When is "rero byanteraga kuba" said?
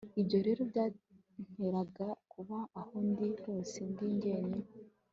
0.47-2.57